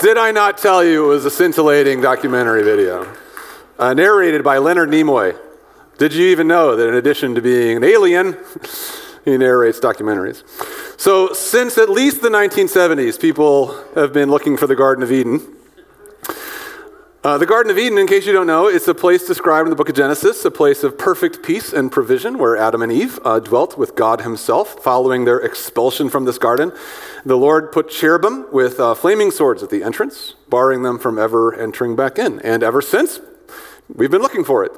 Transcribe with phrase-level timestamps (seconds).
[0.00, 3.14] Did I not tell you it was a scintillating documentary video?
[3.78, 5.36] Uh, narrated by Leonard Nimoy.
[5.98, 8.38] Did you even know that in addition to being an alien,
[9.26, 10.42] he narrates documentaries?
[10.98, 15.54] So, since at least the 1970s, people have been looking for the Garden of Eden.
[17.22, 19.70] Uh, the Garden of Eden, in case you don't know, is a place described in
[19.70, 23.18] the book of Genesis, a place of perfect peace and provision where Adam and Eve
[23.26, 26.72] uh, dwelt with God Himself following their expulsion from this garden.
[27.26, 31.54] The Lord put cherubim with uh, flaming swords at the entrance, barring them from ever
[31.54, 32.40] entering back in.
[32.40, 33.20] And ever since,
[33.94, 34.72] we've been looking for it.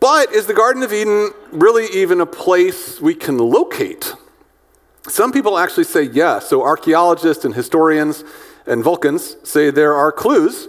[0.00, 4.12] But is the Garden of Eden really even a place we can locate?
[5.08, 6.50] Some people actually say yes.
[6.50, 8.24] So archaeologists and historians
[8.66, 10.68] and Vulcans say there are clues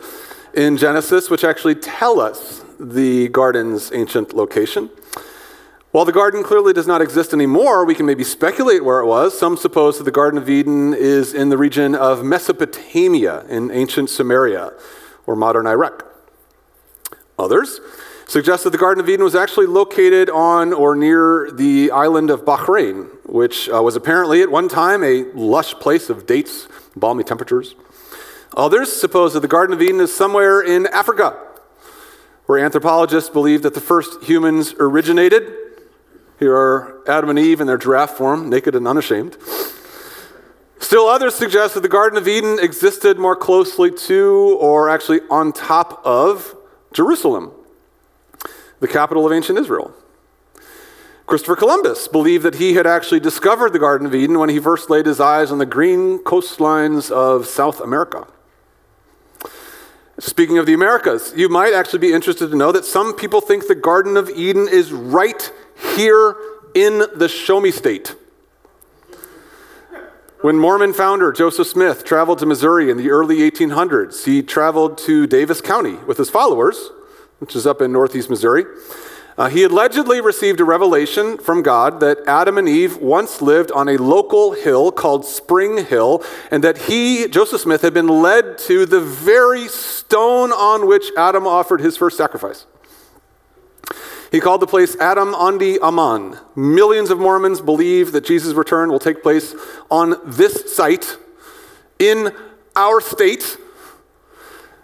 [0.53, 4.89] in Genesis, which actually tell us the garden's ancient location.
[5.91, 9.37] While the garden clearly does not exist anymore, we can maybe speculate where it was.
[9.37, 14.09] Some suppose that the Garden of Eden is in the region of Mesopotamia in ancient
[14.09, 14.79] Sumeria
[15.25, 16.05] or modern Iraq.
[17.39, 17.79] Others
[18.27, 22.45] suggest that the Garden of Eden was actually located on or near the island of
[22.45, 27.73] Bahrain, which uh, was apparently at one time a lush place of dates, balmy temperatures.
[28.57, 31.37] Others suppose that the Garden of Eden is somewhere in Africa,
[32.45, 35.53] where anthropologists believe that the first humans originated.
[36.39, 39.37] Here are Adam and Eve in their giraffe form, naked and unashamed.
[40.79, 45.51] Still, others suggest that the Garden of Eden existed more closely to, or actually on
[45.51, 46.55] top of,
[46.93, 47.51] Jerusalem,
[48.79, 49.93] the capital of ancient Israel.
[51.27, 54.89] Christopher Columbus believed that he had actually discovered the Garden of Eden when he first
[54.89, 58.25] laid his eyes on the green coastlines of South America.
[60.19, 63.67] Speaking of the Americas, you might actually be interested to know that some people think
[63.67, 65.51] the Garden of Eden is right
[65.95, 66.35] here
[66.75, 68.15] in the Show Me State.
[70.41, 75.25] When Mormon founder Joseph Smith traveled to Missouri in the early 1800s, he traveled to
[75.25, 76.91] Daviess County with his followers,
[77.39, 78.65] which is up in northeast Missouri.
[79.39, 83.87] Uh, he allegedly received a revelation from God that Adam and Eve once lived on
[83.87, 88.85] a local hill called Spring Hill, and that he, Joseph Smith, had been led to
[88.85, 92.65] the very stone on which Adam offered his first sacrifice.
[94.29, 96.37] He called the place Adam-ondi-Ahman.
[96.57, 99.55] Millions of Mormons believe that Jesus' return will take place
[99.89, 101.15] on this site
[101.97, 102.35] in
[102.75, 103.57] our state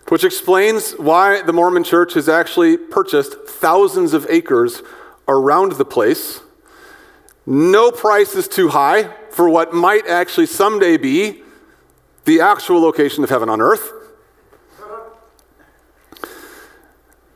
[0.10, 4.84] which explains why the Mormon church has actually purchased thousands of acres
[5.28, 6.42] around the place.
[7.46, 11.42] No price is too high for what might actually someday be
[12.26, 13.92] the actual location of heaven on earth.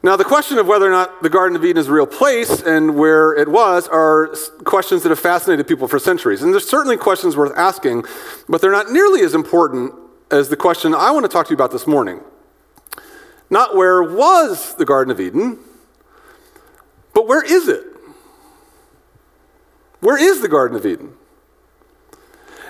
[0.02, 2.62] Now, the question of whether or not the Garden of Eden is a real place
[2.62, 6.42] and where it was are questions that have fascinated people for centuries.
[6.42, 8.06] And there's certainly questions worth asking,
[8.48, 9.94] but they're not nearly as important
[10.32, 12.22] as the question I want to talk to you about this morning.
[13.50, 15.60] Not where was the Garden of Eden,
[17.14, 17.84] but where is it?
[20.00, 21.14] Where is the Garden of Eden?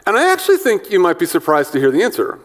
[0.07, 2.39] And I actually think you might be surprised to hear the answer.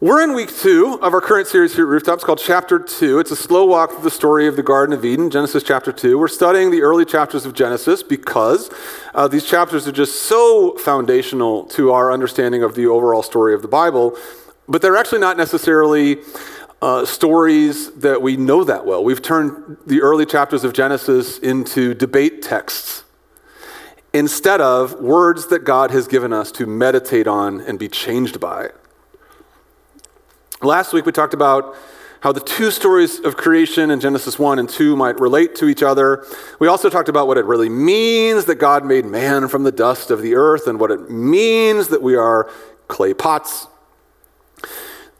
[0.00, 3.18] We're in week two of our current series here at Rooftops called Chapter 2.
[3.18, 6.16] It's a slow walk through the story of the Garden of Eden, Genesis chapter 2.
[6.16, 8.70] We're studying the early chapters of Genesis because
[9.12, 13.62] uh, these chapters are just so foundational to our understanding of the overall story of
[13.62, 14.16] the Bible
[14.68, 16.18] but they're actually not necessarily
[16.80, 19.02] uh, stories that we know that well.
[19.02, 23.04] We've turned the early chapters of Genesis into debate texts
[24.12, 28.68] instead of words that God has given us to meditate on and be changed by.
[30.62, 31.74] Last week we talked about
[32.20, 35.84] how the two stories of creation in Genesis 1 and 2 might relate to each
[35.84, 36.26] other.
[36.58, 40.10] We also talked about what it really means that God made man from the dust
[40.10, 42.50] of the earth and what it means that we are
[42.88, 43.68] clay pots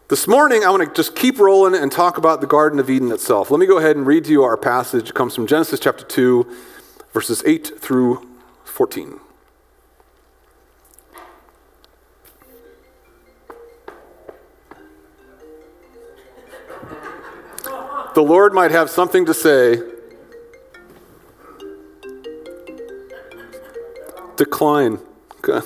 [0.09, 3.13] this morning, I want to just keep rolling and talk about the Garden of Eden
[3.13, 3.51] itself.
[3.51, 5.11] Let me go ahead and read to you our passage.
[5.11, 6.51] It comes from Genesis chapter 2,
[7.13, 8.27] verses 8 through
[8.65, 9.21] 14.
[18.15, 19.79] The Lord might have something to say.
[24.37, 25.01] Decline.
[25.45, 25.63] I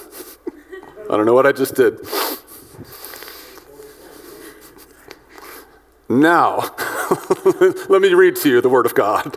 [1.08, 2.00] don't know what I just did.
[6.20, 6.58] Now,
[7.88, 9.24] let me read to you the Word of God.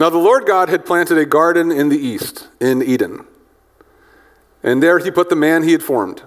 [0.00, 3.24] now, the Lord God had planted a garden in the east, in Eden,
[4.64, 6.24] and there he put the man he had formed.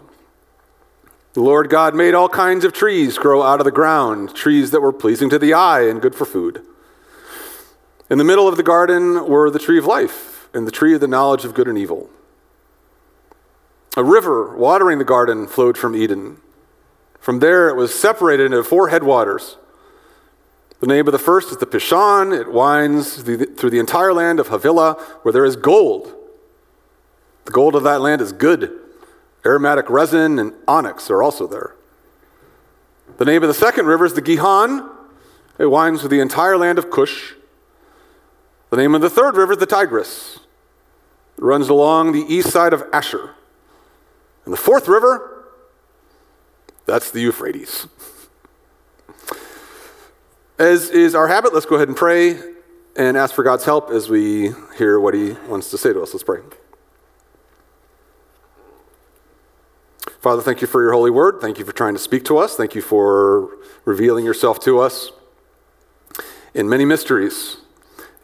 [1.33, 4.79] The Lord God made all kinds of trees grow out of the ground, trees that
[4.79, 6.63] were pleasing to the eye and good for food.
[8.09, 11.01] In the middle of the garden were the tree of life and the tree of
[11.01, 12.09] the knowledge of good and evil.
[13.97, 16.37] A river watering the garden flowed from Eden.
[17.19, 19.57] From there, it was separated into four headwaters.
[20.79, 22.39] The name of the first is the Pishon.
[22.39, 24.93] It winds through the entire land of Havilah,
[25.23, 26.13] where there is gold.
[27.45, 28.71] The gold of that land is good.
[29.45, 31.75] Aromatic resin and onyx are also there.
[33.17, 34.89] The name of the second river is the Gihon.
[35.57, 37.33] It winds through the entire land of Cush.
[38.69, 40.39] The name of the third river is the Tigris.
[41.37, 43.35] It runs along the east side of Ashur.
[44.49, 45.45] And the fourth river,
[46.87, 47.85] that's the Euphrates.
[50.57, 52.39] As is our habit, let's go ahead and pray
[52.95, 56.15] and ask for God's help as we hear what He wants to say to us.
[56.15, 56.39] Let's pray.
[60.19, 61.41] Father, thank you for your holy word.
[61.41, 62.55] Thank you for trying to speak to us.
[62.55, 63.51] Thank you for
[63.85, 65.11] revealing yourself to us
[66.55, 67.57] in many mysteries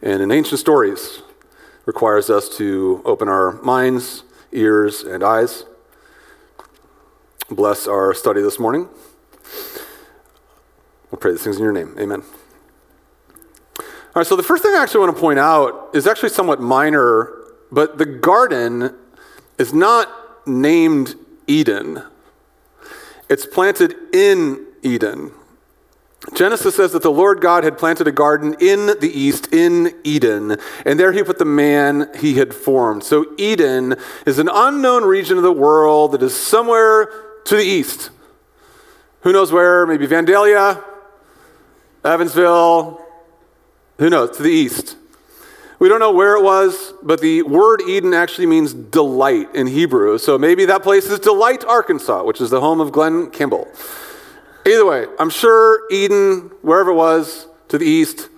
[0.02, 1.22] and in ancient stories.
[1.84, 5.64] Requires us to open our minds, ears, and eyes.
[7.50, 8.88] Bless our study this morning.
[11.10, 11.94] We'll pray these things in your name.
[11.96, 12.24] Amen.
[13.78, 13.84] All
[14.16, 17.32] right, so the first thing I actually want to point out is actually somewhat minor,
[17.70, 18.96] but the garden
[19.58, 20.10] is not
[20.44, 21.14] named
[21.46, 22.02] Eden,
[23.28, 25.30] it's planted in Eden.
[26.34, 30.56] Genesis says that the Lord God had planted a garden in the east, in Eden,
[30.84, 33.04] and there he put the man he had formed.
[33.04, 33.94] So, Eden
[34.26, 38.10] is an unknown region of the world that is somewhere to the east.
[39.22, 39.86] Who knows where?
[39.86, 40.84] Maybe Vandalia,
[42.04, 43.00] Evansville,
[43.98, 44.96] who knows, to the east.
[45.78, 50.16] We don't know where it was, but the word Eden actually means delight in Hebrew.
[50.18, 53.68] So maybe that place is Delight, Arkansas, which is the home of Glenn Kimball.
[54.66, 58.28] Either way, I'm sure Eden, wherever it was, to the east,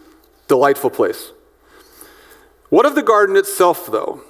[0.49, 1.33] delightful place.
[2.71, 4.23] What of the garden itself, though?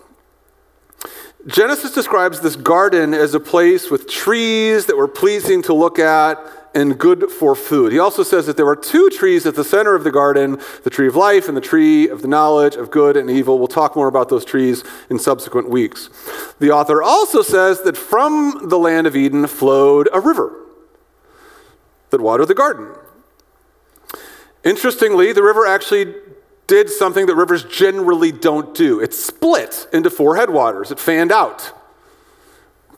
[1.47, 6.37] Genesis describes this garden as a place with trees that were pleasing to look at
[6.75, 7.93] and good for food.
[7.93, 10.91] He also says that there were two trees at the center of the garden the
[10.91, 13.59] tree of life and the tree of the knowledge of good and evil.
[13.59, 16.11] We'll talk more about those trees in subsequent weeks.
[16.59, 20.67] The author also says that from the land of Eden flowed a river
[22.11, 22.95] that watered the garden.
[24.65, 26.15] Interestingly, the river actually
[26.69, 31.73] did something that rivers generally don't do it split into four headwaters, it fanned out.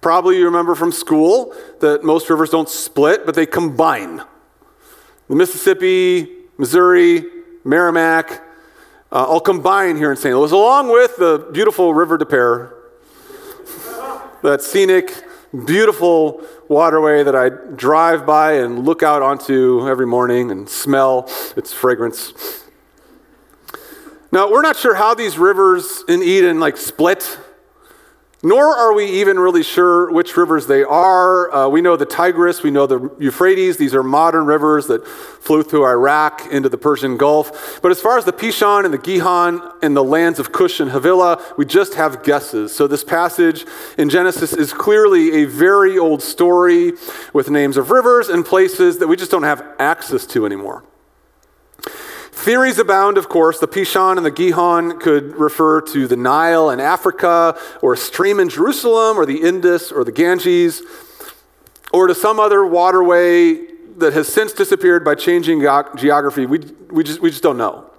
[0.02, 4.22] Probably you remember from school that most rivers don't split, but they combine.
[5.28, 6.28] The Mississippi,
[6.58, 7.25] Missouri,
[7.64, 8.40] Meramec,
[9.12, 10.34] uh, all combine here in St.
[10.34, 12.70] Louis, along with the beautiful River de Peres,
[14.43, 15.25] that scenic,
[15.67, 21.72] beautiful waterway that I drive by and look out onto every morning and smell its
[21.72, 22.59] fragrance.
[24.32, 27.38] Now, we're not sure how these rivers in Eden like split.
[28.43, 31.53] Nor are we even really sure which rivers they are.
[31.53, 33.77] Uh, we know the Tigris, we know the Euphrates.
[33.77, 37.81] These are modern rivers that flow through Iraq into the Persian Gulf.
[37.82, 40.91] But as far as the Pishon and the Gihon and the lands of Cush and
[40.91, 42.75] Havilah, we just have guesses.
[42.75, 43.67] So this passage
[43.99, 46.93] in Genesis is clearly a very old story
[47.35, 50.82] with names of rivers and places that we just don't have access to anymore.
[52.40, 53.58] Theories abound, of course.
[53.58, 58.41] The Pishon and the Gihon could refer to the Nile in Africa, or a stream
[58.41, 60.81] in Jerusalem, or the Indus, or the Ganges,
[61.93, 63.56] or to some other waterway
[63.98, 66.46] that has since disappeared by changing geography.
[66.46, 66.60] We,
[66.91, 67.91] we, just, we just don't know.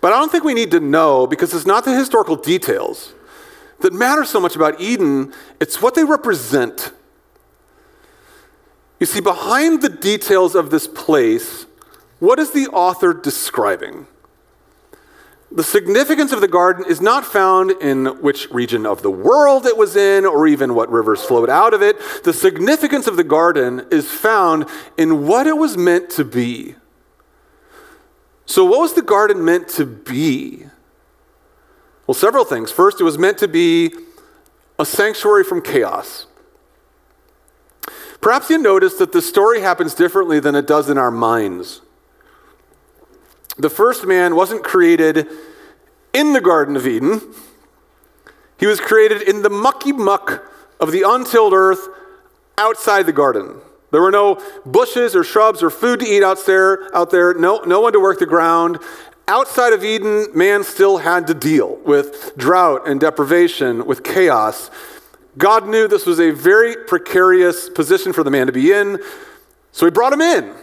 [0.00, 3.14] But I don't think we need to know because it's not the historical details
[3.82, 6.92] that matter so much about Eden, it's what they represent.
[8.98, 11.66] You see, behind the details of this place,
[12.22, 14.06] what is the author describing?
[15.50, 19.76] The significance of the garden is not found in which region of the world it
[19.76, 21.96] was in or even what rivers flowed out of it.
[22.22, 26.76] The significance of the garden is found in what it was meant to be.
[28.46, 30.66] So, what was the garden meant to be?
[32.06, 32.70] Well, several things.
[32.70, 33.92] First, it was meant to be
[34.78, 36.26] a sanctuary from chaos.
[38.20, 41.80] Perhaps you notice that the story happens differently than it does in our minds.
[43.58, 45.28] The first man wasn't created
[46.12, 47.20] in the Garden of Eden,
[48.58, 50.44] he was created in the mucky muck
[50.78, 51.88] of the untilled earth
[52.56, 53.56] outside the garden.
[53.90, 57.58] There were no bushes or shrubs or food to eat out there, out there no,
[57.66, 58.78] no one to work the ground.
[59.26, 64.70] Outside of Eden, man still had to deal with drought and deprivation, with chaos.
[65.36, 68.98] God knew this was a very precarious position for the man to be in,
[69.72, 70.54] so he brought him in.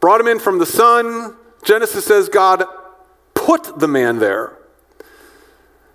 [0.00, 1.36] Brought him in from the sun.
[1.64, 2.64] Genesis says God
[3.34, 4.56] put the man there.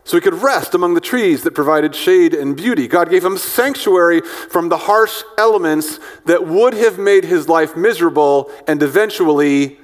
[0.05, 2.87] so he could rest among the trees that provided shade and beauty.
[2.87, 8.51] God gave him sanctuary from the harsh elements that would have made his life miserable
[8.67, 9.79] and eventually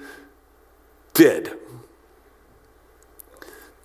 [1.14, 1.54] did.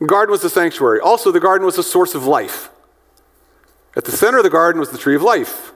[0.01, 0.99] The garden was the sanctuary.
[0.99, 2.71] Also, the garden was a source of life.
[3.97, 5.73] At the center of the garden was the tree of life,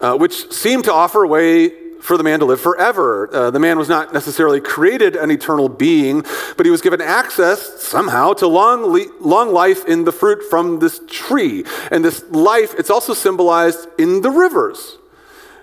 [0.00, 3.34] uh, which seemed to offer a way for the man to live forever.
[3.34, 6.22] Uh, the man was not necessarily created an eternal being,
[6.54, 10.80] but he was given access somehow to long, le- long life in the fruit from
[10.80, 11.64] this tree.
[11.90, 14.98] And this life, it's also symbolized in the rivers,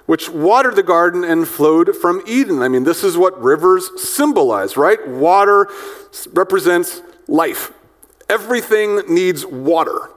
[0.08, 2.64] which watered the garden and flowed from Eden.
[2.64, 5.08] I mean, this is what rivers symbolize, right?
[5.08, 5.70] Water
[6.34, 7.72] represents life.
[8.28, 10.10] Everything needs water.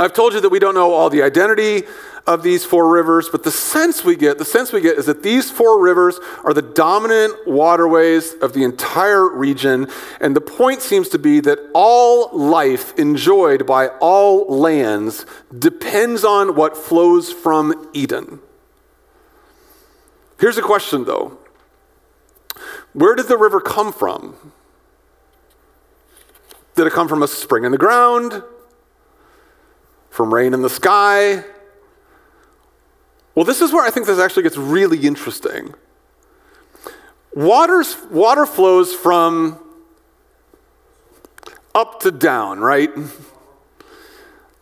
[0.00, 1.86] I've told you that we don't know all the identity
[2.26, 5.22] of these four rivers, but the sense we get, the sense we get is that
[5.22, 9.88] these four rivers are the dominant waterways of the entire region,
[10.18, 15.26] and the point seems to be that all life enjoyed by all lands
[15.58, 18.40] depends on what flows from Eden.
[20.38, 21.36] Here's a question though.
[22.94, 24.34] Where did the river come from?
[26.74, 28.42] Did it come from a spring in the ground?
[30.20, 31.42] From rain in the sky.
[33.34, 35.72] Well, this is where I think this actually gets really interesting.
[37.32, 39.58] Water's, water flows from
[41.74, 42.90] up to down, right?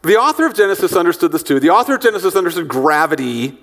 [0.02, 1.58] The author of Genesis understood this too.
[1.58, 3.58] The author of Genesis understood gravity.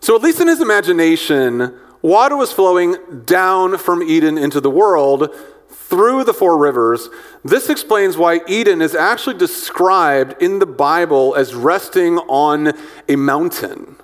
[0.00, 5.34] So, at least in his imagination, water was flowing down from Eden into the world
[5.90, 7.08] through the four rivers.
[7.44, 12.72] This explains why Eden is actually described in the Bible as resting on
[13.08, 13.96] a mountain.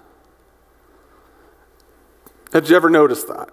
[2.52, 3.50] Have you ever noticed that?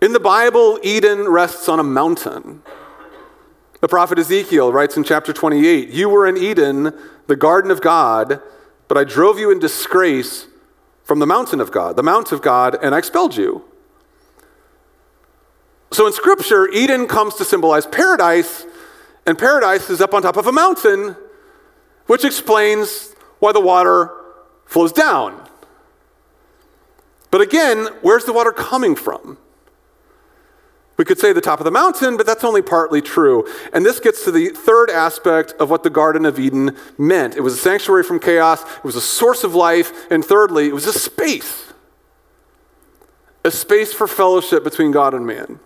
[0.00, 2.62] In the Bible, Eden rests on a mountain.
[3.80, 8.40] The prophet Ezekiel writes in chapter 28 You were in Eden, the garden of God,
[8.86, 10.46] but I drove you in disgrace
[11.02, 13.64] from the mountain of God, the mount of God, and I expelled you.
[15.92, 18.66] So in Scripture, Eden comes to symbolize paradise,
[19.26, 21.16] and paradise is up on top of a mountain,
[22.06, 24.10] which explains why the water
[24.64, 25.48] flows down.
[27.30, 29.38] But again, where's the water coming from?
[30.96, 33.46] We could say the top of the mountain, but that's only partly true.
[33.72, 37.40] And this gets to the third aspect of what the Garden of Eden meant it
[37.40, 40.86] was a sanctuary from chaos, it was a source of life, and thirdly, it was
[40.86, 41.72] a space
[43.44, 45.58] a space for fellowship between God and man.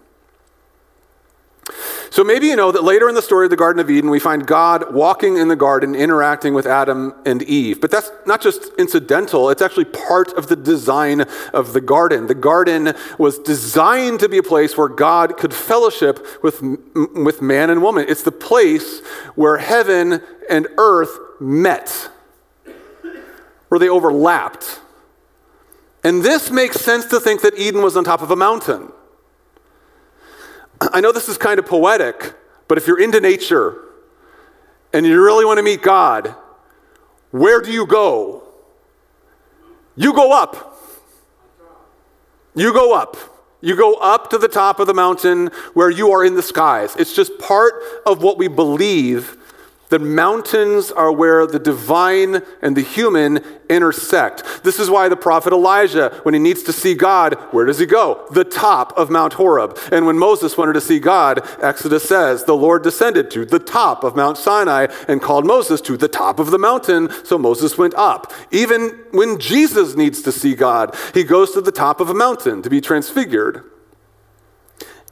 [2.17, 4.19] So maybe you know that later in the story of the Garden of Eden, we
[4.19, 7.79] find God walking in the garden, interacting with Adam and Eve.
[7.79, 12.27] But that's not just incidental, it's actually part of the design of the garden.
[12.27, 16.63] The garden was designed to be a place where God could fellowship with,
[17.15, 18.07] with man and woman.
[18.09, 19.01] It's the place
[19.35, 22.09] where heaven and earth met,
[23.69, 24.81] where they overlapped.
[26.03, 28.91] And this makes sense to think that Eden was on top of a mountain.
[30.81, 32.35] I know this is kind of poetic,
[32.69, 33.83] but if you're into nature
[34.93, 36.35] and you really want to meet God,
[37.31, 38.43] where do you go?
[39.97, 40.79] You go up.
[42.55, 43.17] You go up.
[43.61, 46.95] You go up to the top of the mountain where you are in the skies.
[46.97, 49.39] It's just part of what we believe
[49.89, 54.63] the mountains are where the divine and the human intersect.
[54.63, 57.87] This is why the prophet Elijah, when he needs to see God, where does he
[57.87, 58.27] go?
[58.31, 59.79] The top of Mount Horeb.
[59.93, 64.05] And when Moses wanted to see God, Exodus says, the Lord descended to the top
[64.05, 67.95] of Mount Sinai and called Moses to the top of the mountain, so Moses went
[67.95, 68.33] up.
[68.51, 72.63] Even when Jesus needs to see God, he goes to the top of a mountain
[72.63, 73.71] to be transfigured.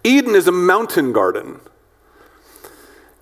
[0.03, 1.61] Eden is a mountain garden.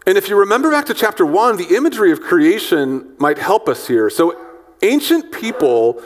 [0.07, 3.87] And if you remember back to chapter one, the imagery of creation might help us
[3.87, 4.11] here.
[4.11, 4.37] So,
[4.83, 6.03] ancient people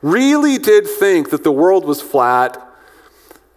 [0.00, 2.60] really did think that the world was flat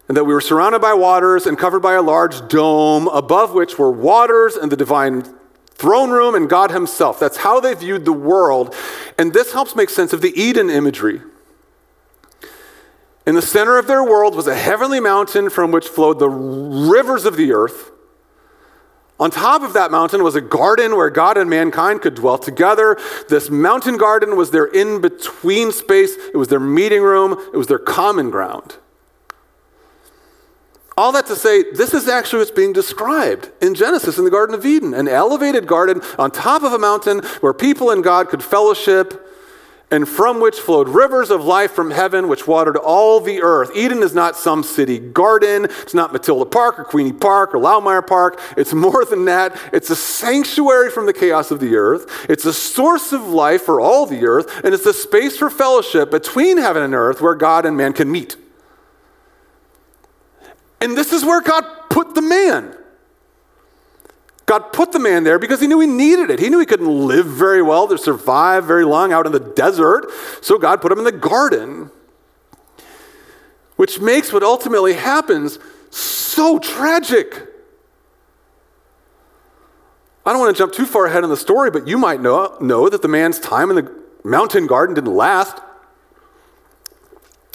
[0.07, 3.77] and that we were surrounded by waters and covered by a large dome, above which
[3.77, 5.23] were waters and the divine
[5.67, 7.19] throne room and God Himself.
[7.19, 8.73] That's how they viewed the world.
[9.17, 11.21] And this helps make sense of the Eden imagery.
[13.25, 17.25] In the center of their world was a heavenly mountain from which flowed the rivers
[17.25, 17.91] of the earth.
[19.19, 22.97] On top of that mountain was a garden where God and mankind could dwell together.
[23.29, 27.67] This mountain garden was their in between space, it was their meeting room, it was
[27.67, 28.77] their common ground.
[30.95, 34.55] All that to say, this is actually what's being described in Genesis in the Garden
[34.55, 38.43] of Eden an elevated garden on top of a mountain where people and God could
[38.43, 39.26] fellowship.
[39.89, 43.71] And from which flowed rivers of life from heaven, which watered all the earth.
[43.73, 45.63] Eden is not some city garden.
[45.63, 48.37] It's not Matilda Park or Queeny Park or Laumeier Park.
[48.57, 49.57] It's more than that.
[49.71, 52.25] It's a sanctuary from the chaos of the earth.
[52.29, 56.11] It's a source of life for all the earth, and it's a space for fellowship
[56.11, 58.35] between heaven and earth where God and man can meet.
[60.81, 62.75] And this is where God put the man.
[64.47, 66.39] God put the man there because he knew he needed it.
[66.39, 70.09] He knew he couldn't live very well to survive very long out in the desert.
[70.41, 71.91] So God put him in the garden,
[73.75, 77.45] which makes what ultimately happens so tragic.
[80.25, 82.55] I don't want to jump too far ahead in the story, but you might know,
[82.61, 85.57] know that the man's time in the mountain garden didn't last.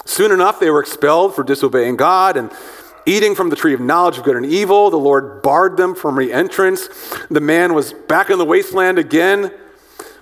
[0.04, 2.52] Soon enough, they were expelled for disobeying God, and
[3.06, 4.90] eating from the tree of knowledge of good and evil.
[4.90, 6.88] The Lord barred them from re entrance.
[7.30, 9.52] The man was back in the wasteland again,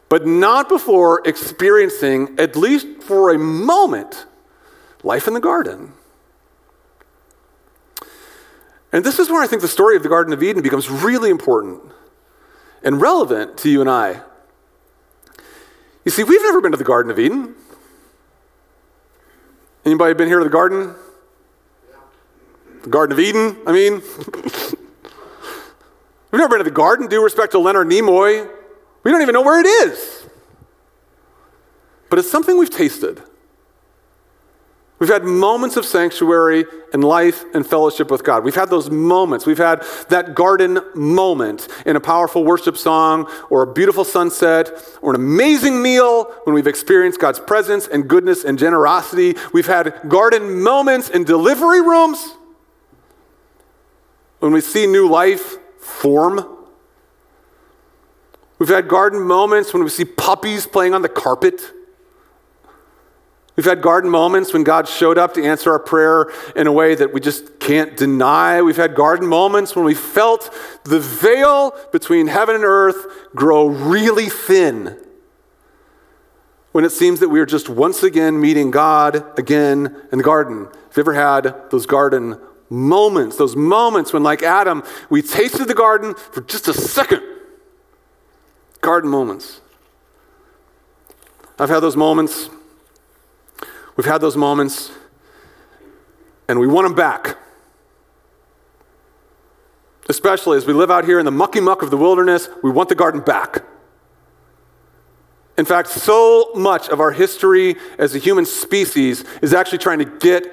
[0.09, 4.27] but not before experiencing, at least for a moment,
[5.03, 5.93] life in the garden.
[8.93, 11.31] And this is where I think the story of the Garden of Eden becomes really
[11.31, 11.81] important
[12.83, 14.21] and relevant to you and I.
[16.05, 17.55] You see, we've never been to the Garden of Eden.
[19.85, 20.95] Anybody been here to the garden?
[22.83, 24.03] The Garden of Eden, I mean.
[26.31, 28.49] We've never been to the garden, due respect to Leonard Nimoy.
[29.03, 30.25] We don't even know where it is.
[32.09, 33.23] But it's something we've tasted.
[35.01, 38.45] We've had moments of sanctuary and life and fellowship with God.
[38.45, 39.47] We've had those moments.
[39.47, 44.71] We've had that garden moment in a powerful worship song or a beautiful sunset
[45.01, 49.37] or an amazing meal when we've experienced God's presence and goodness and generosity.
[49.55, 52.35] We've had garden moments in delivery rooms
[54.41, 56.45] when we see new life form.
[58.59, 61.61] We've had garden moments when we see puppies playing on the carpet.
[63.57, 66.95] We've had garden moments when God showed up to answer our prayer in a way
[66.95, 68.63] that we just can't deny.
[68.63, 70.55] We've had garden moments when we felt
[70.85, 74.97] the veil between heaven and earth grow really thin.
[76.73, 80.67] When it seems that we are just once again meeting God again in the garden.
[80.67, 82.39] Have you ever had those garden
[82.71, 87.23] moments, those moments when, like Adam, we tasted the garden for just a second.
[88.81, 89.61] Garden moments.
[91.59, 92.49] I've had those moments.
[93.97, 94.91] We've had those moments,
[96.49, 97.37] and we want them back.
[100.09, 102.89] Especially as we live out here in the mucky muck of the wilderness, we want
[102.89, 103.63] the garden back.
[105.59, 110.07] In fact, so much of our history as a human species is actually trying to
[110.07, 110.47] get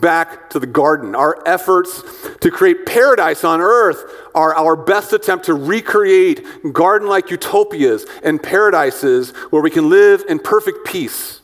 [0.00, 1.14] back to the garden.
[1.14, 2.02] Our efforts
[2.40, 4.04] to create paradise on earth
[4.34, 10.24] are our best attempt to recreate garden like utopias and paradises where we can live
[10.28, 11.40] in perfect peace.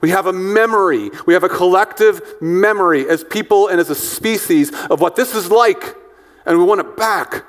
[0.00, 4.72] We have a memory, we have a collective memory as people and as a species
[4.90, 5.96] of what this is like,
[6.44, 7.44] and we want it back.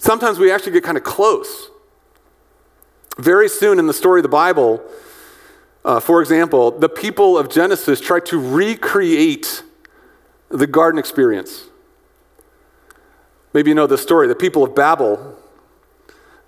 [0.00, 1.70] Sometimes we actually get kind of close.
[3.18, 4.82] Very soon in the story of the Bible,
[5.84, 9.62] uh, for example, the people of Genesis try to recreate
[10.48, 11.64] the garden experience.
[13.52, 14.28] Maybe you know the story.
[14.28, 15.36] The people of Babel,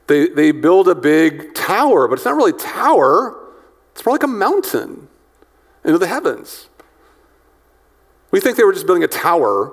[0.07, 3.37] they, they build a big tower, but it's not really a tower,
[3.93, 5.09] it's more like a mountain
[5.85, 6.69] into the heavens.
[8.31, 9.73] We think they were just building a tower,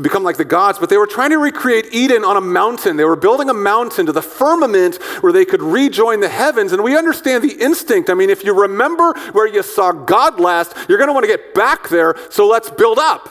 [0.00, 2.96] to become like the gods, but they were trying to recreate Eden on a mountain.
[2.96, 6.72] They were building a mountain to the firmament where they could rejoin the heavens.
[6.72, 8.08] And we understand the instinct.
[8.08, 11.28] I mean, if you remember where you saw God last, you're going to want to
[11.28, 13.28] get back there, so let's build up.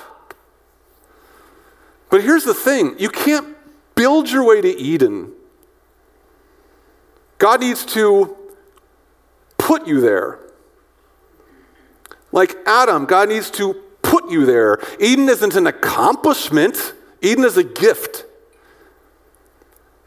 [2.12, 3.58] But here's the thing you can't
[3.96, 5.32] build your way to Eden.
[7.40, 8.38] God needs to
[9.58, 10.40] put you there.
[12.32, 14.80] Like Adam, God needs to put you there.
[15.00, 18.26] Eden isn't an accomplishment, Eden is a gift.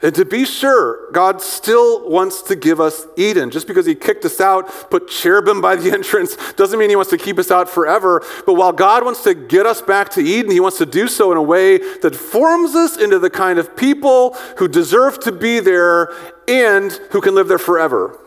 [0.02, 3.52] And to be sure, God still wants to give us Eden.
[3.52, 7.12] Just because He kicked us out, put cherubim by the entrance, doesn't mean He wants
[7.12, 8.26] to keep us out forever.
[8.44, 11.30] But while God wants to get us back to Eden, He wants to do so
[11.30, 15.60] in a way that forms us into the kind of people who deserve to be
[15.60, 16.12] there
[16.48, 18.18] and who can live there forever.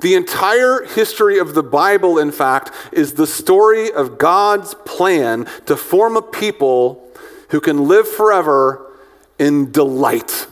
[0.00, 5.76] The entire history of the Bible, in fact, is the story of God's plan to
[5.76, 7.06] form a people
[7.50, 8.86] who can live forever
[9.38, 10.46] in delight.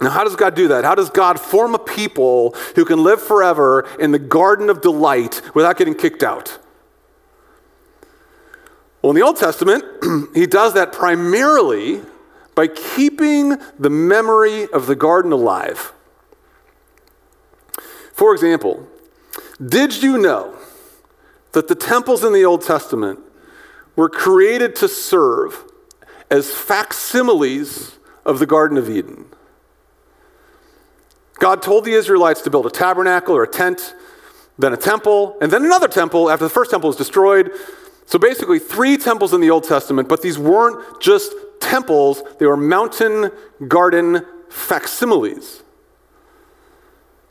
[0.00, 0.84] Now, how does God do that?
[0.84, 5.42] How does God form a people who can live forever in the garden of delight
[5.54, 6.58] without getting kicked out?
[9.02, 9.84] Well, in the Old Testament,
[10.34, 12.00] he does that primarily
[12.54, 15.92] by keeping the memory of the garden alive.
[18.18, 18.84] For example,
[19.64, 20.58] did you know
[21.52, 23.20] that the temples in the Old Testament
[23.94, 25.62] were created to serve
[26.28, 29.26] as facsimiles of the Garden of Eden?
[31.38, 33.94] God told the Israelites to build a tabernacle or a tent,
[34.58, 37.52] then a temple, and then another temple after the first temple was destroyed.
[38.06, 42.56] So basically, three temples in the Old Testament, but these weren't just temples, they were
[42.56, 43.30] mountain
[43.68, 45.62] garden facsimiles.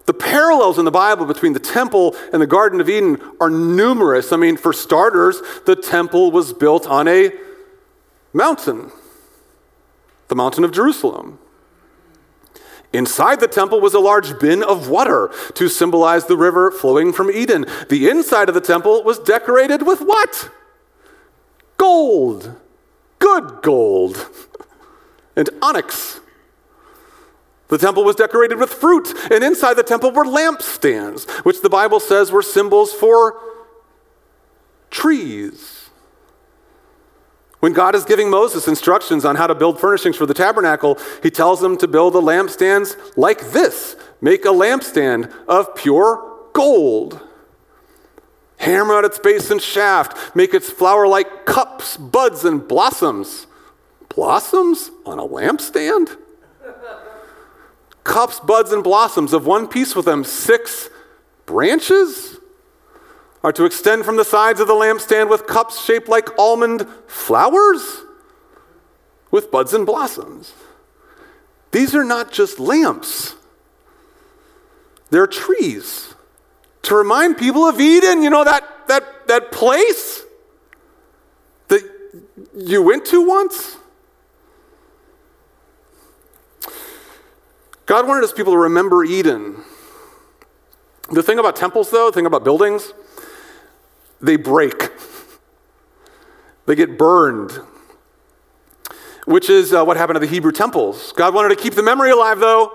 [0.07, 4.31] The parallels in the Bible between the temple and the Garden of Eden are numerous.
[4.31, 7.31] I mean, for starters, the temple was built on a
[8.33, 8.91] mountain,
[10.29, 11.39] the mountain of Jerusalem.
[12.93, 17.29] Inside the temple was a large bin of water to symbolize the river flowing from
[17.29, 17.65] Eden.
[17.89, 20.49] The inside of the temple was decorated with what?
[21.75, 22.55] Gold.
[23.19, 24.29] Good gold.
[25.35, 26.19] And onyx.
[27.69, 31.99] The temple was decorated with fruit, and inside the temple were lampstands, which the Bible
[31.99, 33.39] says were symbols for
[34.89, 35.89] trees.
[37.59, 41.31] When God is giving Moses instructions on how to build furnishings for the tabernacle, he
[41.31, 47.19] tells him to build the lampstands like this make a lampstand of pure gold.
[48.57, 53.45] Hammer out its base and shaft, make its flower like cups, buds, and blossoms.
[54.09, 56.17] Blossoms on a lampstand?
[58.07, 60.89] Cups, buds, and blossoms of one piece with them, six
[61.45, 62.37] branches
[63.43, 68.01] are to extend from the sides of the lampstand with cups shaped like almond flowers
[69.29, 70.53] with buds and blossoms.
[71.71, 73.35] These are not just lamps,
[75.09, 76.15] they're trees
[76.83, 80.23] to remind people of Eden, you know, that, that, that place
[81.67, 81.81] that
[82.55, 83.77] you went to once.
[87.87, 89.63] God wanted his people to remember Eden.
[91.09, 92.93] The thing about temples, though, the thing about buildings,
[94.21, 94.91] they break,
[96.65, 97.61] they get burned,
[99.25, 101.13] which is uh, what happened to the Hebrew temples.
[101.13, 102.73] God wanted to keep the memory alive, though.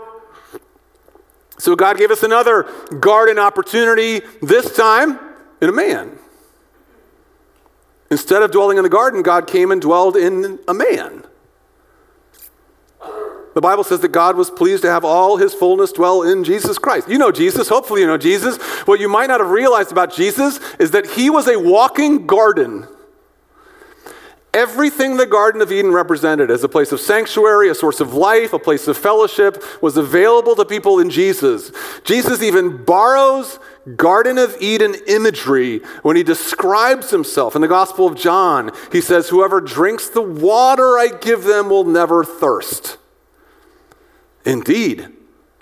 [1.59, 2.63] So God gave us another
[2.99, 5.19] garden opportunity, this time
[5.61, 6.19] in a man.
[8.11, 11.25] Instead of dwelling in the garden, God came and dwelled in a man.
[13.55, 16.79] The Bible says that God was pleased to have all his fullness dwell in Jesus
[16.79, 17.09] Christ.
[17.09, 17.69] You know Jesus.
[17.69, 18.59] Hopefully, you know Jesus.
[18.87, 22.87] What you might not have realized about Jesus is that he was a walking garden.
[24.55, 28.53] Everything the Garden of Eden represented as a place of sanctuary, a source of life,
[28.53, 31.73] a place of fellowship was available to people in Jesus.
[32.05, 33.59] Jesus even borrows
[33.97, 38.71] Garden of Eden imagery when he describes himself in the Gospel of John.
[38.93, 42.99] He says, Whoever drinks the water I give them will never thirst.
[44.45, 45.09] Indeed,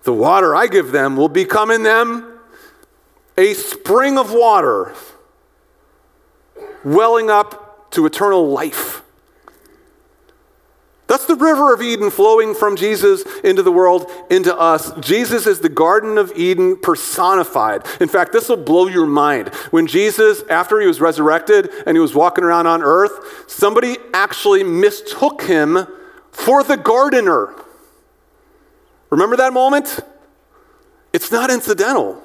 [0.04, 2.38] the water I give them will become in them
[3.36, 4.94] a spring of water
[6.84, 9.02] welling up to eternal life.
[11.10, 14.92] That's the river of Eden flowing from Jesus into the world, into us.
[15.00, 17.84] Jesus is the Garden of Eden personified.
[18.00, 19.48] In fact, this will blow your mind.
[19.72, 24.62] When Jesus, after he was resurrected and he was walking around on earth, somebody actually
[24.62, 25.84] mistook him
[26.30, 27.54] for the gardener.
[29.10, 30.00] Remember that moment?
[31.12, 32.22] It's not incidental.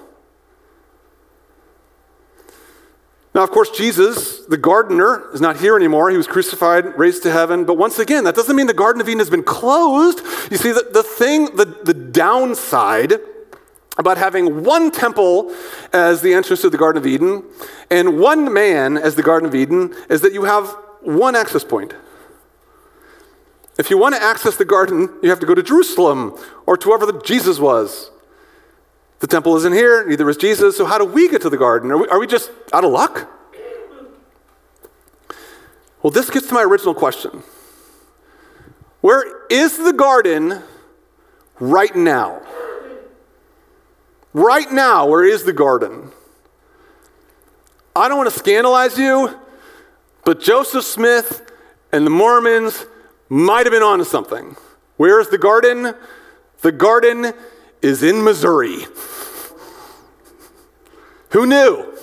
[3.34, 6.10] Now, of course, Jesus, the gardener, is not here anymore.
[6.10, 7.66] He was crucified, raised to heaven.
[7.66, 10.22] But once again, that doesn't mean the Garden of Eden has been closed.
[10.50, 13.16] You see, the, the thing, the, the downside
[13.98, 15.54] about having one temple
[15.92, 17.44] as the entrance to the Garden of Eden
[17.90, 20.70] and one man as the Garden of Eden is that you have
[21.02, 21.94] one access point.
[23.78, 26.90] If you want to access the garden, you have to go to Jerusalem or to
[26.90, 28.10] wherever Jesus was.
[29.20, 31.92] The temple isn't here, neither is Jesus, so how do we get to the garden?
[31.92, 33.30] Are we, are we just out of luck?
[36.02, 37.44] Well, this gets to my original question
[39.02, 40.62] Where is the garden
[41.60, 42.42] right now?
[44.34, 46.12] Right now, where is the garden?
[47.96, 49.40] I don't want to scandalize you,
[50.26, 51.50] but Joseph Smith
[51.94, 52.86] and the Mormons
[53.36, 54.56] might have been onto something.
[54.96, 55.94] Where is the garden?
[56.62, 57.34] The garden
[57.82, 58.86] is in Missouri.
[61.32, 61.94] Who knew?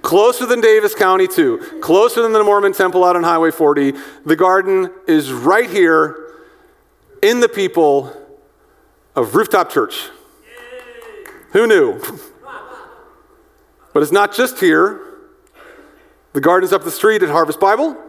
[0.00, 1.58] Closer than Daviess County, too.
[1.80, 3.94] Closer than the Mormon temple out on Highway 40.
[4.24, 6.36] The garden is right here
[7.20, 8.12] in the people
[9.16, 10.08] of Rooftop Church.
[11.50, 12.00] Who knew?
[13.92, 15.00] But it's not just here.
[16.32, 18.03] The garden's up the street at Harvest Bible.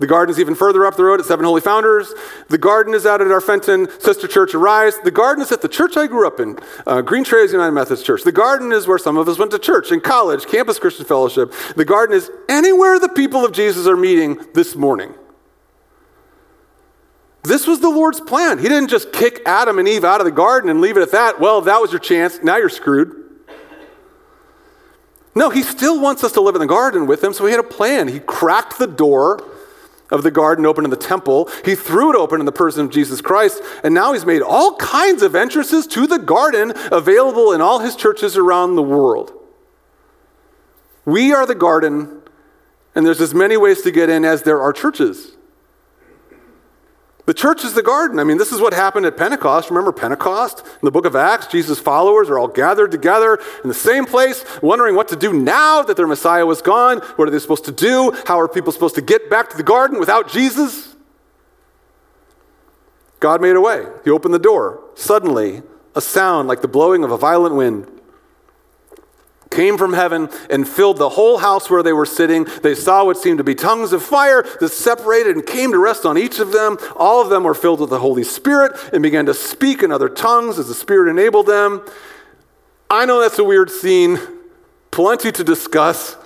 [0.00, 2.14] The garden is even further up the road at Seven Holy Founders.
[2.48, 4.98] The garden is out at our Fenton Sister Church Arise.
[5.04, 8.06] The garden is at the church I grew up in, uh, Green Trails United Methodist
[8.06, 8.24] Church.
[8.24, 11.52] The garden is where some of us went to church, in college, Campus Christian Fellowship.
[11.76, 15.12] The garden is anywhere the people of Jesus are meeting this morning.
[17.42, 18.58] This was the Lord's plan.
[18.58, 21.12] He didn't just kick Adam and Eve out of the garden and leave it at
[21.12, 21.40] that.
[21.40, 22.42] Well, that was your chance.
[22.42, 23.16] Now you're screwed.
[25.34, 27.60] No, he still wants us to live in the garden with him, so he had
[27.60, 28.08] a plan.
[28.08, 29.46] He cracked the door
[30.10, 31.48] of the garden open in the temple.
[31.64, 34.76] He threw it open in the person of Jesus Christ, and now he's made all
[34.76, 39.32] kinds of entrances to the garden available in all his churches around the world.
[41.04, 42.22] We are the garden,
[42.94, 45.36] and there's as many ways to get in as there are churches.
[47.30, 48.18] The church is the garden.
[48.18, 49.70] I mean, this is what happened at Pentecost.
[49.70, 50.66] Remember Pentecost?
[50.66, 54.44] In the book of Acts, Jesus' followers are all gathered together in the same place,
[54.60, 56.98] wondering what to do now that their Messiah was gone.
[56.98, 58.10] What are they supposed to do?
[58.26, 60.96] How are people supposed to get back to the garden without Jesus?
[63.20, 63.86] God made a way.
[64.02, 64.82] He opened the door.
[64.96, 65.62] Suddenly,
[65.94, 67.99] a sound like the blowing of a violent wind
[69.50, 72.46] came from heaven and filled the whole house where they were sitting.
[72.62, 76.06] They saw what seemed to be tongues of fire that separated and came to rest
[76.06, 76.78] on each of them.
[76.96, 80.08] All of them were filled with the Holy Spirit and began to speak in other
[80.08, 81.84] tongues as the Spirit enabled them.
[82.88, 84.18] I know that's a weird scene,
[84.90, 86.16] plenty to discuss,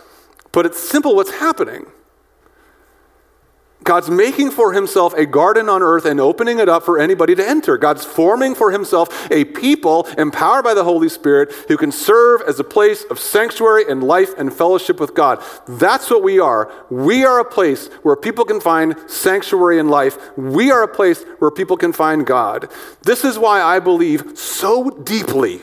[0.53, 1.87] but it's simple what's happening.
[3.85, 7.47] God's making for himself a garden on earth and opening it up for anybody to
[7.47, 7.77] enter.
[7.77, 12.59] God's forming for himself a people empowered by the Holy Spirit who can serve as
[12.59, 15.45] a place of sanctuary and life and fellowship with God.
[15.69, 16.73] That's what we are.
[16.91, 20.17] We are a place where people can find sanctuary and life.
[20.37, 22.71] We are a place where people can find God.
[23.03, 25.63] This is why I believe so deeply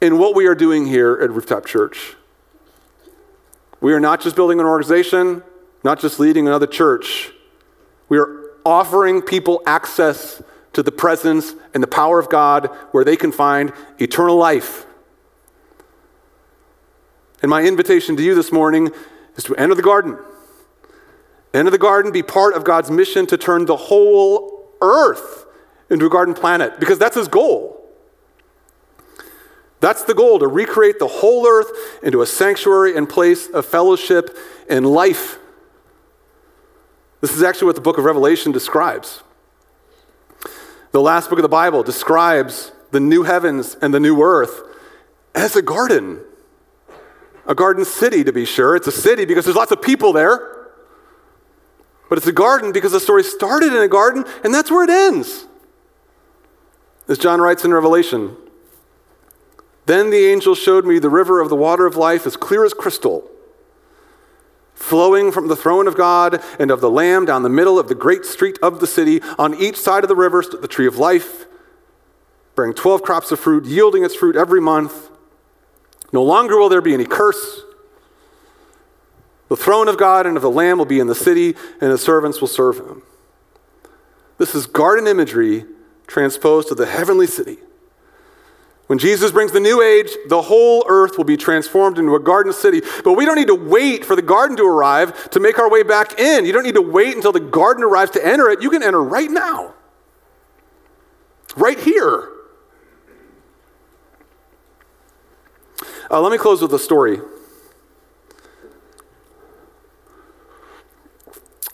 [0.00, 2.16] in what we are doing here at Rooftop Church.
[3.80, 5.42] We are not just building an organization
[5.84, 7.30] not just leading another church.
[8.08, 10.42] We are offering people access
[10.72, 14.86] to the presence and the power of God where they can find eternal life.
[17.42, 18.90] And my invitation to you this morning
[19.36, 20.18] is to enter the garden.
[21.52, 25.46] Enter the garden, be part of God's mission to turn the whole earth
[25.90, 27.80] into a garden planet, because that's his goal.
[29.80, 31.70] That's the goal to recreate the whole earth
[32.02, 34.36] into a sanctuary and place of fellowship
[34.68, 35.38] and life
[37.24, 39.22] this is actually what the book of Revelation describes.
[40.92, 44.60] The last book of the Bible describes the new heavens and the new earth
[45.34, 46.20] as a garden.
[47.46, 48.76] A garden city, to be sure.
[48.76, 50.68] It's a city because there's lots of people there.
[52.10, 54.90] But it's a garden because the story started in a garden and that's where it
[54.90, 55.46] ends.
[57.08, 58.36] As John writes in Revelation,
[59.86, 62.74] then the angel showed me the river of the water of life as clear as
[62.74, 63.30] crystal
[64.74, 67.94] flowing from the throne of God and of the Lamb down the middle of the
[67.94, 69.20] great street of the city.
[69.38, 71.46] On each side of the river stood the tree of life,
[72.56, 75.10] bearing 12 crops of fruit, yielding its fruit every month.
[76.12, 77.62] No longer will there be any curse.
[79.48, 82.02] The throne of God and of the Lamb will be in the city, and his
[82.02, 83.02] servants will serve him.
[84.38, 85.64] This is garden imagery
[86.06, 87.58] transposed to the heavenly city.
[88.86, 92.52] When Jesus brings the new age, the whole earth will be transformed into a garden
[92.52, 92.82] city.
[93.02, 95.82] But we don't need to wait for the garden to arrive to make our way
[95.82, 96.44] back in.
[96.44, 98.60] You don't need to wait until the garden arrives to enter it.
[98.60, 99.74] You can enter right now,
[101.56, 102.28] right here.
[106.10, 107.20] Uh, let me close with a story.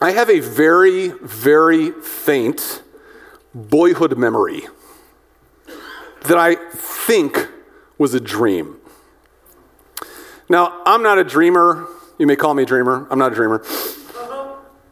[0.00, 2.82] I have a very, very faint
[3.52, 4.62] boyhood memory
[6.22, 6.56] that I
[7.10, 7.48] think
[7.98, 8.76] was a dream.
[10.48, 11.88] Now, I'm not a dreamer.
[12.20, 13.08] You may call me a dreamer.
[13.10, 13.64] I'm not a dreamer.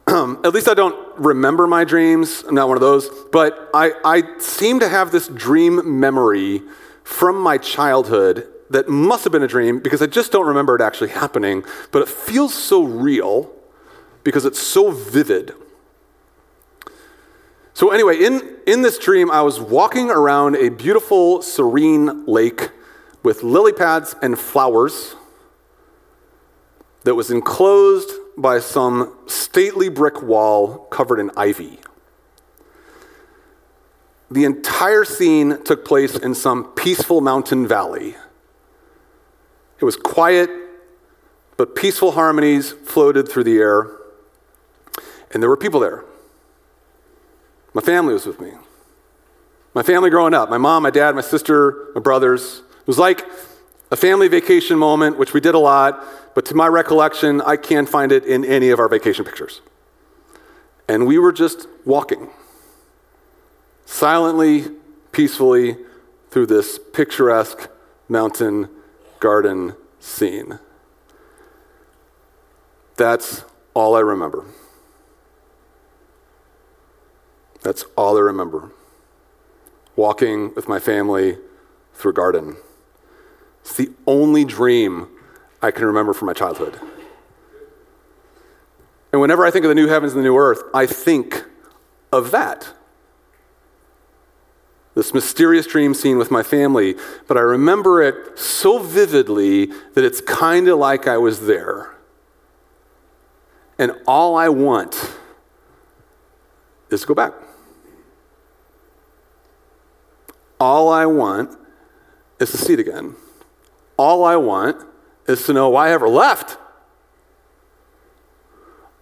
[0.44, 2.42] At least I don't remember my dreams.
[2.48, 3.08] I'm not one of those.
[3.30, 6.62] But I, I seem to have this dream memory
[7.04, 10.80] from my childhood that must have been a dream because I just don't remember it
[10.80, 11.62] actually happening.
[11.92, 13.48] But it feels so real
[14.24, 15.54] because it's so vivid.
[17.78, 22.72] So, anyway, in, in this dream, I was walking around a beautiful, serene lake
[23.22, 25.14] with lily pads and flowers
[27.04, 31.78] that was enclosed by some stately brick wall covered in ivy.
[34.28, 38.16] The entire scene took place in some peaceful mountain valley.
[39.78, 40.50] It was quiet,
[41.56, 43.88] but peaceful harmonies floated through the air,
[45.30, 46.07] and there were people there.
[47.78, 48.50] My family was with me.
[49.72, 52.62] My family growing up my mom, my dad, my sister, my brothers.
[52.80, 53.24] It was like
[53.92, 57.88] a family vacation moment, which we did a lot, but to my recollection, I can't
[57.88, 59.60] find it in any of our vacation pictures.
[60.88, 62.30] And we were just walking
[63.86, 64.64] silently,
[65.12, 65.76] peacefully
[66.30, 67.70] through this picturesque
[68.08, 68.70] mountain
[69.20, 70.58] garden scene.
[72.96, 74.46] That's all I remember.
[77.62, 78.72] That's all I remember.
[79.96, 81.38] Walking with my family
[81.94, 82.56] through a garden.
[83.62, 85.08] It's the only dream
[85.60, 86.78] I can remember from my childhood.
[89.12, 91.44] And whenever I think of the new heavens and the new earth, I think
[92.12, 92.72] of that.
[94.94, 100.20] This mysterious dream scene with my family, but I remember it so vividly that it's
[100.20, 101.94] kind of like I was there.
[103.78, 105.16] And all I want
[106.90, 107.32] is to go back.
[110.60, 111.56] All I want
[112.40, 113.14] is to see it again.
[113.96, 114.84] All I want
[115.26, 116.58] is to know why I ever left.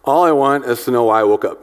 [0.05, 1.59] All I want is to know why I woke up.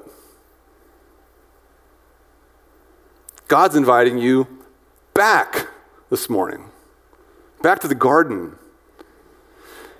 [3.47, 4.47] God's inviting you
[5.13, 5.67] back
[6.09, 6.65] this morning,
[7.61, 8.55] back to the garden.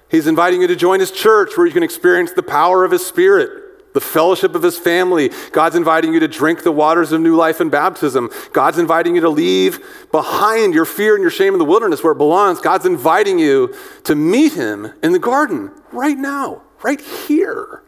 [0.10, 3.06] He's inviting you to join his church where you can experience the power of his
[3.06, 3.62] spirit
[3.93, 5.32] the fellowship of his family.
[5.51, 8.29] God's inviting you to drink the waters of new life and baptism.
[8.51, 9.79] God's inviting you to leave
[10.12, 12.60] behind your fear and your shame in the wilderness where it belongs.
[12.60, 17.84] God's inviting you to meet him in the garden right now, right here.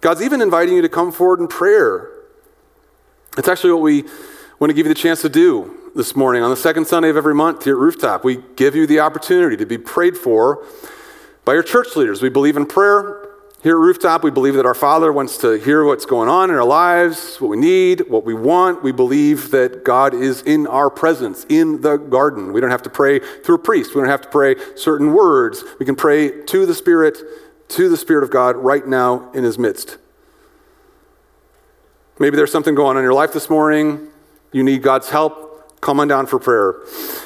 [0.00, 2.10] God's even inviting you to come forward in prayer.
[3.36, 4.04] It's actually what we
[4.58, 7.16] want to give you the chance to do this morning on the second Sunday of
[7.16, 8.24] every month here at Rooftop.
[8.24, 10.64] We give you the opportunity to be prayed for
[11.44, 12.22] by your church leaders.
[12.22, 13.29] We believe in prayer.
[13.62, 16.56] Here at Rooftop, we believe that our Father wants to hear what's going on in
[16.56, 18.82] our lives, what we need, what we want.
[18.82, 22.54] We believe that God is in our presence, in the garden.
[22.54, 23.94] We don't have to pray through a priest.
[23.94, 25.62] We don't have to pray certain words.
[25.78, 27.18] We can pray to the Spirit,
[27.68, 29.98] to the Spirit of God right now in His midst.
[32.18, 34.08] Maybe there's something going on in your life this morning.
[34.52, 35.80] You need God's help.
[35.82, 36.76] Come on down for prayer.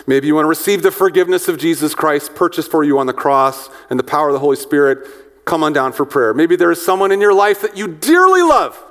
[0.09, 3.12] Maybe you want to receive the forgiveness of Jesus Christ purchased for you on the
[3.12, 5.07] cross and the power of the Holy Spirit
[5.44, 6.35] come on down for prayer.
[6.35, 8.83] Maybe there is someone in your life that you dearly love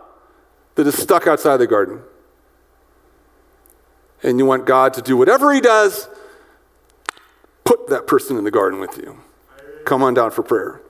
[0.75, 2.01] that is stuck outside the garden.
[4.21, 6.07] And you want God to do whatever He does,
[7.63, 9.19] put that person in the garden with you.
[9.85, 10.81] Come on down for prayer.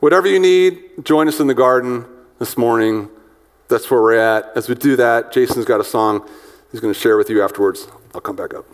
[0.00, 2.04] Whatever you need, join us in the garden
[2.38, 3.08] this morning.
[3.68, 4.52] That's where we're at.
[4.54, 6.28] As we do that, Jason's got a song
[6.70, 7.88] he's going to share with you afterwards.
[8.14, 8.66] I'll come back up.